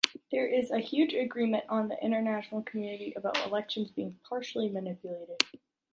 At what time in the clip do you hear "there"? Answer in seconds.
0.31-0.47